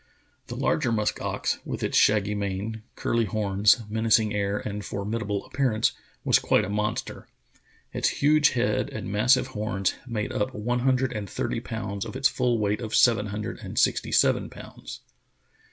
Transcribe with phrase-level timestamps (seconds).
[0.47, 5.45] The larger musk ox, with its shaggy mane, curly horns, menacing air, and formi dable
[5.45, 5.91] appearance,
[6.23, 7.27] was quite a monster.
[7.93, 12.27] Its huge head and massive horns made up one hundred and thirty pounds of its
[12.27, 15.01] full weight of seven hundred and sixty seven pounds.